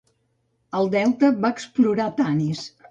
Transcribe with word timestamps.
Al 0.79 0.89
delta, 0.95 1.31
va 1.45 1.55
explorar 1.57 2.13
Tanis. 2.25 2.69